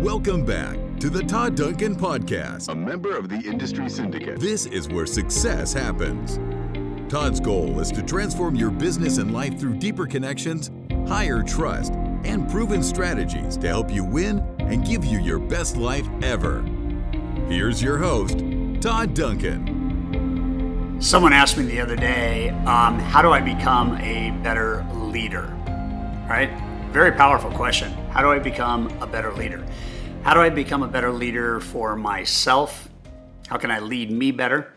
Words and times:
Welcome 0.00 0.46
back 0.46 0.78
to 1.00 1.10
the 1.10 1.22
Todd 1.22 1.56
Duncan 1.56 1.94
Podcast, 1.94 2.70
a 2.70 2.74
member 2.74 3.14
of 3.14 3.28
the 3.28 3.36
Industry 3.36 3.90
Syndicate. 3.90 4.40
This 4.40 4.64
is 4.64 4.88
where 4.88 5.04
success 5.04 5.74
happens. 5.74 6.40
Todd's 7.12 7.38
goal 7.38 7.78
is 7.80 7.90
to 7.92 8.02
transform 8.02 8.54
your 8.54 8.70
business 8.70 9.18
and 9.18 9.34
life 9.34 9.60
through 9.60 9.74
deeper 9.74 10.06
connections, 10.06 10.70
higher 11.06 11.42
trust, 11.42 11.92
and 12.24 12.50
proven 12.50 12.82
strategies 12.82 13.58
to 13.58 13.68
help 13.68 13.92
you 13.92 14.02
win 14.02 14.38
and 14.58 14.86
give 14.86 15.04
you 15.04 15.18
your 15.18 15.38
best 15.38 15.76
life 15.76 16.08
ever. 16.22 16.62
Here's 17.46 17.82
your 17.82 17.98
host, 17.98 18.38
Todd 18.80 19.12
Duncan. 19.12 20.96
Someone 21.02 21.34
asked 21.34 21.58
me 21.58 21.64
the 21.64 21.78
other 21.78 21.96
day, 21.96 22.48
um, 22.64 22.98
how 22.98 23.20
do 23.20 23.32
I 23.32 23.42
become 23.42 23.98
a 23.98 24.30
better 24.42 24.82
leader? 24.94 25.54
Right? 26.26 26.50
Very 26.90 27.12
powerful 27.12 27.52
question. 27.52 27.92
How 28.10 28.20
do 28.20 28.32
I 28.32 28.40
become 28.40 28.88
a 29.00 29.06
better 29.06 29.32
leader? 29.32 29.64
How 30.22 30.34
do 30.34 30.40
I 30.40 30.50
become 30.50 30.82
a 30.82 30.88
better 30.88 31.12
leader 31.12 31.60
for 31.60 31.94
myself? 31.94 32.88
How 33.46 33.58
can 33.58 33.70
I 33.70 33.78
lead 33.78 34.10
me 34.10 34.32
better? 34.32 34.72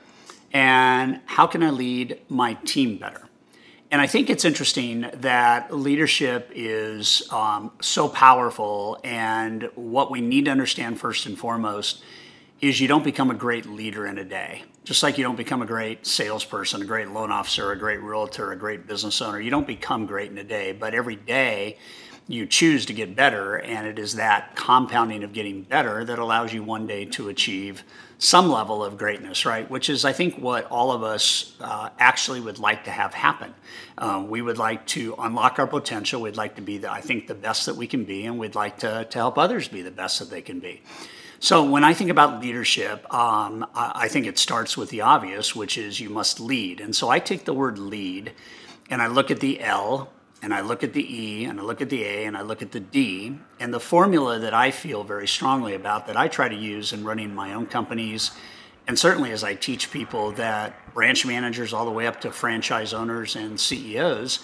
And 0.53 1.21
how 1.25 1.47
can 1.47 1.63
I 1.63 1.71
lead 1.71 2.21
my 2.29 2.53
team 2.65 2.97
better? 2.97 3.27
And 3.89 3.99
I 3.99 4.05
think 4.05 4.29
it's 4.29 4.45
interesting 4.45 5.09
that 5.11 5.75
leadership 5.75 6.51
is 6.53 7.27
um, 7.31 7.71
so 7.81 8.07
powerful, 8.07 8.99
and 9.03 9.69
what 9.73 10.11
we 10.11 10.21
need 10.21 10.45
to 10.45 10.51
understand 10.51 10.99
first 10.99 11.25
and 11.25 11.35
foremost 11.35 12.03
is 12.61 12.79
you 12.79 12.87
don't 12.87 13.03
become 13.03 13.29
a 13.29 13.33
great 13.35 13.65
leader 13.65 14.05
in 14.05 14.17
a 14.17 14.23
day. 14.23 14.63
Just 14.85 15.03
like 15.03 15.17
you 15.17 15.23
don't 15.23 15.35
become 15.35 15.61
a 15.61 15.65
great 15.65 16.07
salesperson, 16.07 16.81
a 16.81 16.85
great 16.85 17.09
loan 17.09 17.29
officer, 17.29 17.71
a 17.71 17.77
great 17.77 18.01
realtor, 18.01 18.51
a 18.51 18.55
great 18.55 18.87
business 18.87 19.21
owner. 19.21 19.39
You 19.39 19.49
don't 19.49 19.67
become 19.67 20.05
great 20.05 20.31
in 20.31 20.37
a 20.37 20.43
day, 20.43 20.71
but 20.71 20.93
every 20.93 21.17
day 21.17 21.77
you 22.27 22.45
choose 22.45 22.85
to 22.85 22.93
get 22.93 23.15
better, 23.15 23.57
and 23.57 23.85
it 23.85 23.99
is 23.99 24.15
that 24.15 24.55
compounding 24.55 25.23
of 25.23 25.33
getting 25.33 25.63
better 25.63 26.05
that 26.05 26.19
allows 26.19 26.53
you 26.53 26.63
one 26.63 26.87
day 26.87 27.05
to 27.05 27.29
achieve 27.29 27.83
some 28.17 28.49
level 28.49 28.83
of 28.83 28.97
greatness, 28.97 29.45
right? 29.45 29.69
Which 29.69 29.89
is, 29.89 30.05
I 30.05 30.13
think, 30.13 30.37
what 30.37 30.65
all 30.71 30.93
of 30.93 31.03
us 31.03 31.55
uh, 31.59 31.89
actually 31.99 32.39
would 32.39 32.59
like 32.59 32.85
to 32.85 32.91
have 32.91 33.13
happen. 33.13 33.53
Um, 33.97 34.29
we 34.29 34.41
would 34.41 34.57
like 34.57 34.85
to 34.87 35.15
unlock 35.19 35.59
our 35.59 35.67
potential. 35.67 36.21
We'd 36.21 36.37
like 36.37 36.55
to 36.55 36.61
be, 36.61 36.77
the, 36.77 36.91
I 36.91 37.01
think, 37.01 37.27
the 37.27 37.35
best 37.35 37.65
that 37.65 37.75
we 37.75 37.87
can 37.87 38.05
be, 38.05 38.25
and 38.25 38.39
we'd 38.39 38.55
like 38.55 38.77
to, 38.79 39.03
to 39.03 39.17
help 39.17 39.37
others 39.37 39.67
be 39.67 39.81
the 39.81 39.91
best 39.91 40.19
that 40.19 40.29
they 40.29 40.41
can 40.41 40.59
be. 40.59 40.81
So 41.41 41.65
when 41.65 41.83
I 41.83 41.93
think 41.93 42.09
about 42.09 42.41
leadership, 42.41 43.13
um, 43.13 43.67
I 43.75 44.07
think 44.07 44.25
it 44.25 44.37
starts 44.37 44.77
with 44.77 44.89
the 44.89 45.01
obvious, 45.01 45.53
which 45.53 45.77
is 45.77 45.99
you 45.99 46.09
must 46.09 46.39
lead. 46.39 46.79
And 46.79 46.95
so 46.95 47.09
I 47.09 47.19
take 47.19 47.43
the 47.43 47.53
word 47.53 47.77
lead 47.77 48.31
and 48.89 49.01
I 49.01 49.07
look 49.07 49.29
at 49.29 49.41
the 49.41 49.59
L 49.59 50.09
and 50.43 50.53
I 50.53 50.59
look 50.59 50.83
at 50.83 50.91
the 50.91 51.01
E 51.01 51.45
and 51.45 51.57
I 51.57 51.63
look 51.63 51.81
at 51.81 51.89
the 51.89 52.03
A 52.03 52.25
and 52.25 52.35
I 52.35 52.41
look 52.41 52.61
at 52.61 52.73
the 52.73 52.81
D. 52.81 53.39
And 53.61 53.73
the 53.73 53.79
formula 53.79 54.39
that 54.39 54.53
I 54.53 54.71
feel 54.71 55.05
very 55.05 55.27
strongly 55.27 55.73
about 55.73 56.05
that 56.07 56.17
I 56.17 56.27
try 56.27 56.49
to 56.49 56.55
use 56.55 56.91
in 56.91 57.05
running 57.05 57.33
my 57.33 57.53
own 57.53 57.65
companies, 57.65 58.31
and 58.85 58.99
certainly 58.99 59.31
as 59.31 59.45
I 59.45 59.55
teach 59.55 59.89
people 59.89 60.33
that 60.33 60.93
branch 60.93 61.25
managers 61.25 61.71
all 61.71 61.85
the 61.85 61.91
way 61.91 62.05
up 62.05 62.19
to 62.21 62.31
franchise 62.31 62.93
owners 62.93 63.37
and 63.37 63.57
CEOs, 63.57 64.39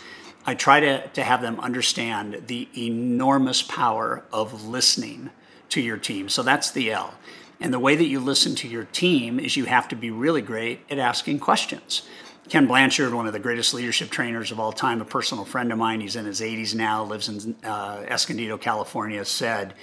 I 0.45 0.55
try 0.55 0.79
to, 0.79 1.05
to 1.09 1.21
have 1.21 1.41
them 1.41 1.59
understand 1.59 2.43
the 2.47 2.69
enormous 2.77 3.61
power 3.61 4.23
of 4.31 4.65
listening 4.65 5.31
to 5.67 5.81
your 5.81 5.97
team. 5.97 6.29
So 6.29 6.43
that's 6.43 6.71
the 6.71 6.93
L. 6.93 7.13
And 7.59 7.73
the 7.73 7.79
way 7.79 7.97
that 7.97 8.05
you 8.05 8.21
listen 8.21 8.55
to 8.55 8.69
your 8.69 8.85
team 8.85 9.37
is 9.37 9.57
you 9.57 9.65
have 9.65 9.89
to 9.89 9.97
be 9.97 10.11
really 10.11 10.41
great 10.41 10.79
at 10.89 10.97
asking 10.97 11.39
questions. 11.39 12.03
Ken 12.49 12.65
Blanchard, 12.65 13.13
one 13.13 13.27
of 13.27 13.33
the 13.33 13.39
greatest 13.39 13.75
leadership 13.75 14.09
trainers 14.09 14.51
of 14.51 14.59
all 14.59 14.71
time, 14.71 15.01
a 15.01 15.05
personal 15.05 15.45
friend 15.45 15.71
of 15.71 15.77
mine, 15.77 16.01
he's 16.01 16.15
in 16.15 16.25
his 16.25 16.41
80s 16.41 16.73
now, 16.73 17.03
lives 17.03 17.29
in 17.29 17.55
uh, 17.63 18.03
Escondido, 18.07 18.57
California, 18.57 19.23
said, 19.23 19.75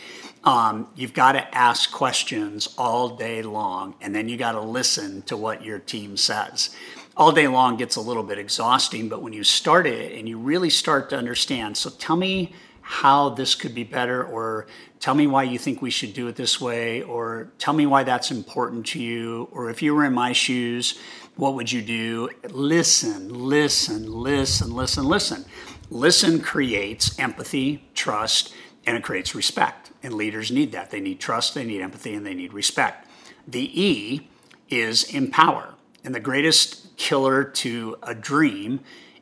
um, 0.43 0.89
You've 0.97 1.15
got 1.15 1.33
to 1.33 1.57
ask 1.57 1.93
questions 1.93 2.75
all 2.77 3.11
day 3.11 3.43
long, 3.43 3.95
and 4.01 4.13
then 4.13 4.29
you 4.29 4.37
got 4.37 4.53
to 4.53 4.61
listen 4.61 5.23
to 5.23 5.37
what 5.37 5.65
your 5.65 5.79
team 5.79 6.17
says. 6.17 6.75
All 7.17 7.31
day 7.31 7.47
long 7.47 7.77
gets 7.77 7.95
a 7.95 8.01
little 8.01 8.25
bit 8.25 8.37
exhausting, 8.37 9.09
but 9.09 9.23
when 9.23 9.33
you 9.33 9.45
start 9.45 9.87
it 9.87 10.19
and 10.19 10.29
you 10.29 10.37
really 10.37 10.71
start 10.71 11.09
to 11.11 11.17
understand, 11.17 11.77
so 11.77 11.89
tell 11.89 12.17
me 12.17 12.53
how 12.89 13.31
this 13.31 13.57
could 13.57 13.75
be 13.75 13.83
better, 13.83 14.23
or 14.23 14.69
tell 15.01 15.13
me 15.13 15.27
why 15.27 15.43
you 15.43 15.59
think 15.59 15.83
we 15.83 15.91
should 15.91 16.15
do 16.15 16.29
it 16.29 16.37
this 16.37 16.61
way, 16.61 17.03
or 17.03 17.51
tell 17.59 17.75
me 17.75 17.85
why 17.85 18.05
that's 18.05 18.31
important 18.31 18.87
to 18.87 19.03
you, 19.03 19.49
or 19.51 19.69
if 19.69 19.83
you 19.83 19.93
were 19.93 20.05
in 20.05 20.13
my 20.13 20.33
shoes, 20.33 20.97
what 21.35 21.55
would 21.55 21.73
you 21.73 21.83
do? 21.83 22.31
Listen, 22.49 23.29
listen, 23.29 24.09
listen, 24.09 24.71
listen, 24.71 25.05
listen. 25.05 25.45
Listen 25.91 26.41
creates 26.41 27.19
empathy, 27.19 27.89
trust, 27.93 28.55
and 28.87 28.97
it 28.97 29.03
creates 29.03 29.35
respect. 29.35 29.91
And 30.05 30.15
leaders 30.15 30.53
need 30.53 30.71
that. 30.71 30.93
They 30.93 31.01
need 31.01 31.19
trust, 31.19 31.55
they 31.55 31.65
need 31.65 31.83
empathy, 31.83 32.15
and 32.15 32.25
they 32.25 32.35
need 32.35 32.53
respect. 32.53 33.09
The 33.49 33.69
E 33.83 34.29
is 34.69 35.13
empower. 35.13 35.75
And 36.05 36.15
the 36.15 36.21
greatest 36.21 36.97
killer 36.97 37.43
to 37.43 37.97
a 38.05 38.15
dream 38.15 38.79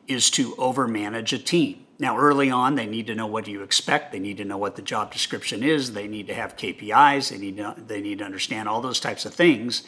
is 0.07 0.29
to 0.31 0.53
overmanage 0.57 1.33
a 1.33 1.39
team. 1.39 1.84
Now, 1.97 2.17
early 2.17 2.51
on, 2.51 2.75
they 2.75 2.87
need 2.87 3.07
to 3.07 3.15
know 3.15 3.27
what 3.27 3.47
you 3.47 3.63
expect. 3.63 4.11
They 4.11 4.19
need 4.19 4.37
to 4.37 4.45
know 4.45 4.57
what 4.57 4.75
the 4.75 4.81
job 4.81 5.13
description 5.13 5.63
is. 5.63 5.93
They 5.93 6.07
need 6.07 6.27
to 6.27 6.33
have 6.33 6.57
KPIs. 6.57 7.29
They 7.29 7.37
need 7.37 7.57
to, 7.57 7.75
they 7.77 8.01
need 8.01 8.19
to 8.19 8.25
understand 8.25 8.67
all 8.67 8.81
those 8.81 8.99
types 8.99 9.25
of 9.25 9.33
things. 9.33 9.83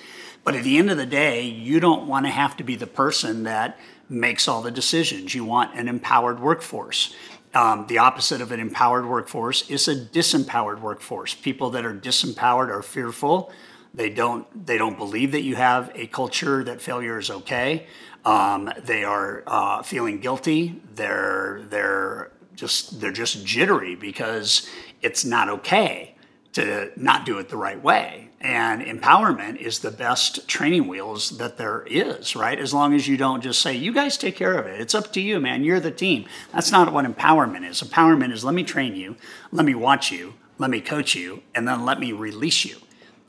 But 0.45 0.55
at 0.55 0.63
the 0.63 0.77
end 0.77 0.89
of 0.89 0.95
the 0.95 1.05
day, 1.05 1.41
you 1.41 1.81
don't 1.81 2.07
want 2.07 2.25
to 2.25 2.31
have 2.31 2.55
to 2.57 2.63
be 2.63 2.75
the 2.77 2.87
person 2.87 3.43
that 3.43 3.77
makes 4.07 4.47
all 4.47 4.61
the 4.61 4.71
decisions. 4.71 5.35
You 5.35 5.43
want 5.43 5.77
an 5.77 5.89
empowered 5.89 6.39
workforce. 6.39 7.13
Um, 7.53 7.87
the 7.87 7.97
opposite 7.97 8.39
of 8.39 8.53
an 8.53 8.59
empowered 8.61 9.05
workforce 9.05 9.69
is 9.69 9.89
a 9.89 9.95
disempowered 9.95 10.79
workforce. 10.79 11.33
People 11.33 11.71
that 11.71 11.85
are 11.85 11.93
disempowered 11.93 12.69
are 12.69 12.81
fearful. 12.81 13.51
They 13.97 14.11
don't. 14.11 14.65
They 14.65 14.77
don't 14.77 14.97
believe 14.97 15.31
that 15.31 15.41
you 15.41 15.55
have 15.55 15.91
a 15.95 16.05
culture 16.05 16.63
that 16.63 16.81
failure 16.81 17.17
is 17.17 17.31
okay. 17.31 17.87
Um, 18.23 18.71
they 18.83 19.03
are 19.03 19.43
uh, 19.47 19.81
feeling 19.81 20.19
guilty. 20.19 20.79
They're 20.93 21.63
they're 21.69 22.31
just 22.55 23.01
they're 23.01 23.11
just 23.11 23.43
jittery 23.43 23.95
because 23.95 24.69
it's 25.01 25.25
not 25.25 25.49
okay 25.49 26.15
to 26.53 26.91
not 26.95 27.25
do 27.25 27.39
it 27.39 27.49
the 27.49 27.57
right 27.57 27.81
way. 27.83 28.29
And 28.39 28.83
empowerment 28.83 29.57
is 29.57 29.79
the 29.79 29.89
best 29.89 30.47
training 30.47 30.87
wheels 30.87 31.37
that 31.39 31.57
there 31.57 31.83
is, 31.87 32.35
right? 32.35 32.59
As 32.59 32.75
long 32.75 32.93
as 32.93 33.07
you 33.07 33.17
don't 33.17 33.41
just 33.41 33.63
say, 33.63 33.75
you 33.75 33.91
guys 33.91 34.15
take 34.15 34.35
care 34.35 34.59
of 34.59 34.67
it. 34.67 34.79
It's 34.79 34.93
up 34.93 35.11
to 35.13 35.21
you, 35.21 35.39
man. 35.39 35.63
You're 35.63 35.79
the 35.79 35.89
team. 35.89 36.25
That's 36.53 36.71
not 36.71 36.93
what 36.93 37.05
empowerment 37.05 37.67
is. 37.67 37.81
Empowerment 37.81 38.31
is 38.31 38.45
let 38.45 38.53
me 38.53 38.63
train 38.63 38.95
you, 38.95 39.15
let 39.51 39.65
me 39.65 39.73
watch 39.73 40.11
you, 40.11 40.35
let 40.59 40.69
me 40.69 40.81
coach 40.81 41.15
you, 41.15 41.41
and 41.55 41.67
then 41.67 41.83
let 41.83 41.99
me 41.99 42.11
release 42.11 42.63
you. 42.63 42.77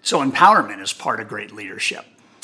So 0.08 0.24
empowerment 0.24 0.80
is 0.80 0.94
part 0.94 1.20
of 1.20 1.28
great 1.28 1.52
leadership. 1.52 2.02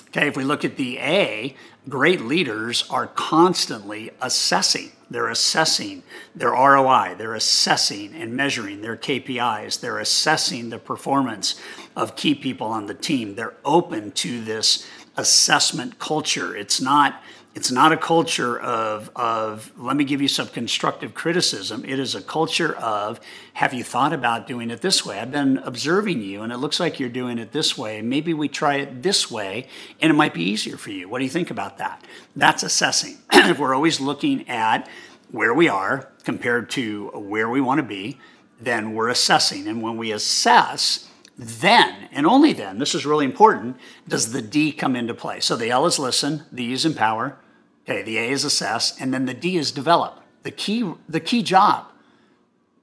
Okay, 0.08 0.28
if 0.28 0.36
we 0.36 0.44
look 0.44 0.66
at 0.66 0.76
the 0.76 0.98
A, 0.98 1.56
great 1.88 2.20
leaders 2.20 2.84
are 2.90 3.06
constantly 3.06 4.10
assessing. 4.20 4.92
They're 5.08 5.30
assessing 5.30 6.02
their 6.34 6.50
ROI, 6.50 7.14
they're 7.16 7.32
assessing 7.34 8.14
and 8.14 8.36
measuring 8.36 8.82
their 8.82 8.98
KPIs, 8.98 9.80
they're 9.80 9.98
assessing 9.98 10.68
the 10.68 10.78
performance 10.78 11.58
of 11.96 12.16
key 12.16 12.34
people 12.34 12.66
on 12.66 12.84
the 12.84 12.92
team. 12.92 13.34
They're 13.34 13.54
open 13.64 14.12
to 14.12 14.44
this 14.44 14.86
assessment 15.16 15.98
culture. 15.98 16.54
It's 16.54 16.82
not 16.82 17.22
it's 17.54 17.70
not 17.70 17.92
a 17.92 17.96
culture 17.96 18.58
of, 18.58 19.10
of 19.14 19.72
let 19.78 19.96
me 19.96 20.02
give 20.02 20.20
you 20.20 20.26
some 20.26 20.48
constructive 20.48 21.14
criticism. 21.14 21.84
It 21.84 22.00
is 22.00 22.16
a 22.16 22.20
culture 22.20 22.74
of 22.76 23.20
have 23.54 23.72
you 23.72 23.84
thought 23.84 24.12
about 24.12 24.48
doing 24.48 24.70
it 24.70 24.80
this 24.80 25.06
way? 25.06 25.20
I've 25.20 25.30
been 25.30 25.58
observing 25.58 26.20
you 26.22 26.42
and 26.42 26.52
it 26.52 26.56
looks 26.56 26.80
like 26.80 26.98
you're 26.98 27.08
doing 27.08 27.38
it 27.38 27.52
this 27.52 27.78
way. 27.78 28.02
Maybe 28.02 28.34
we 28.34 28.48
try 28.48 28.76
it 28.76 29.04
this 29.04 29.30
way 29.30 29.68
and 30.00 30.10
it 30.10 30.14
might 30.14 30.34
be 30.34 30.42
easier 30.42 30.76
for 30.76 30.90
you. 30.90 31.08
What 31.08 31.18
do 31.18 31.24
you 31.24 31.30
think 31.30 31.50
about 31.50 31.78
that? 31.78 32.04
That's 32.34 32.64
assessing. 32.64 33.18
if 33.32 33.58
we're 33.58 33.74
always 33.74 34.00
looking 34.00 34.48
at 34.48 34.88
where 35.30 35.54
we 35.54 35.68
are 35.68 36.10
compared 36.24 36.70
to 36.70 37.10
where 37.14 37.48
we 37.48 37.60
want 37.60 37.78
to 37.78 37.86
be, 37.86 38.18
then 38.60 38.94
we're 38.94 39.08
assessing. 39.08 39.68
And 39.68 39.80
when 39.80 39.96
we 39.96 40.10
assess, 40.10 41.08
then 41.36 42.08
and 42.10 42.26
only 42.26 42.52
then, 42.52 42.78
this 42.78 42.94
is 42.94 43.06
really 43.06 43.24
important, 43.24 43.76
does 44.08 44.32
the 44.32 44.42
D 44.42 44.72
come 44.72 44.96
into 44.96 45.14
play. 45.14 45.38
So 45.40 45.56
the 45.56 45.70
L 45.70 45.86
is 45.86 45.98
listen, 45.98 46.44
the 46.50 46.64
E 46.64 46.72
is 46.72 46.84
empower, 46.84 47.36
Okay, 47.84 48.02
the 48.02 48.16
A 48.18 48.30
is 48.30 48.44
assess, 48.44 48.98
and 48.98 49.12
then 49.12 49.26
the 49.26 49.34
D 49.34 49.56
is 49.56 49.70
develop. 49.70 50.20
The 50.42 50.50
key, 50.50 50.92
the 51.08 51.20
key 51.20 51.42
job, 51.42 51.86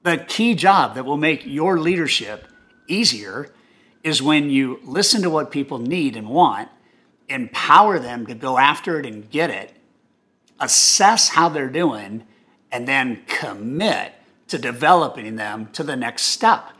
the 0.04 0.18
key 0.18 0.56
job 0.56 0.96
that 0.96 1.06
will 1.06 1.18
make 1.18 1.46
your 1.46 1.80
leadership 1.80 2.48
easier 2.88 3.52
is 4.04 4.22
when 4.22 4.50
you 4.50 4.80
listen 4.84 5.22
to 5.22 5.30
what 5.30 5.52
people 5.52 5.80
need 5.80 6.16
and 6.16 6.30
want, 6.30 6.70
empower 7.30 8.00
them 8.00 8.26
to 8.28 8.34
go 8.34 8.58
after 8.58 9.00
it 9.00 9.06
and 9.06 9.30
get 9.30 9.50
it, 9.50 9.74
assess 10.60 11.30
how 11.30 11.50
they're 11.50 11.70
doing, 11.70 12.24
and 12.72 12.88
then 12.88 13.22
commit 13.28 14.14
to 14.48 14.58
developing 14.58 15.36
them 15.36 15.70
to 15.74 15.84
the 15.84 15.96
next 15.96 16.24
step. 16.24 16.72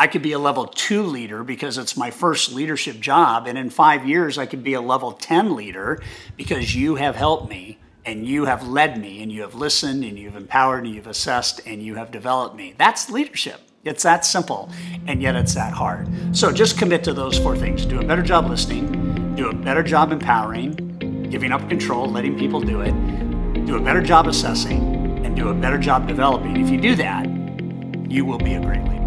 I 0.00 0.06
could 0.06 0.22
be 0.22 0.32
a 0.32 0.38
level 0.38 0.64
two 0.66 1.02
leader 1.02 1.44
because 1.44 1.76
it's 1.76 1.94
my 1.94 2.10
first 2.10 2.54
leadership 2.54 3.00
job. 3.00 3.46
And 3.46 3.58
in 3.58 3.68
five 3.68 4.08
years, 4.08 4.38
I 4.38 4.46
could 4.46 4.64
be 4.64 4.72
a 4.72 4.80
level 4.80 5.12
10 5.12 5.54
leader 5.54 6.00
because 6.38 6.74
you 6.74 6.94
have 6.94 7.16
helped 7.16 7.50
me 7.50 7.78
and 8.06 8.26
you 8.26 8.46
have 8.46 8.66
led 8.66 8.98
me 8.98 9.22
and 9.22 9.30
you 9.30 9.42
have 9.42 9.54
listened 9.54 10.02
and 10.02 10.18
you've 10.18 10.36
empowered 10.36 10.86
and 10.86 10.94
you've 10.94 11.06
assessed 11.06 11.60
and 11.66 11.82
you 11.82 11.96
have 11.96 12.10
developed 12.10 12.56
me. 12.56 12.74
That's 12.78 13.10
leadership. 13.10 13.60
It's 13.84 14.02
that 14.04 14.24
simple, 14.24 14.70
and 15.06 15.20
yet 15.20 15.36
it's 15.36 15.54
that 15.54 15.74
hard. 15.74 16.08
So 16.34 16.50
just 16.50 16.78
commit 16.78 17.04
to 17.04 17.12
those 17.12 17.38
four 17.38 17.54
things 17.56 17.84
do 17.84 18.00
a 18.00 18.04
better 18.04 18.22
job 18.22 18.48
listening, 18.48 19.34
do 19.36 19.50
a 19.50 19.54
better 19.54 19.82
job 19.82 20.12
empowering, 20.12 21.28
giving 21.30 21.52
up 21.52 21.68
control, 21.68 22.06
letting 22.06 22.38
people 22.38 22.60
do 22.60 22.80
it, 22.80 22.92
do 23.66 23.76
a 23.76 23.80
better 23.80 24.02
job 24.02 24.28
assessing, 24.28 25.24
and 25.26 25.36
do 25.36 25.48
a 25.48 25.54
better 25.54 25.78
job 25.78 26.08
developing. 26.08 26.56
If 26.56 26.70
you 26.70 26.80
do 26.80 26.94
that, 26.96 27.26
you 28.10 28.24
will 28.24 28.38
be 28.38 28.54
a 28.54 28.60
great 28.60 28.82
leader. 28.84 28.99